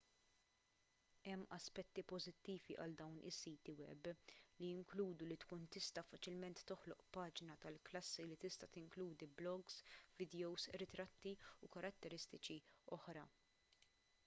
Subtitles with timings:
[1.25, 7.57] hemm aspetti pożittivi għal dawn is-siti web li jinkludu li tkun tista' faċilment toħloq paġna
[7.67, 9.75] tal-klassi li tista' tinkludi blogs
[10.23, 11.35] vidjows ritratti
[11.67, 12.57] u karatteristiċi
[12.99, 13.27] oħra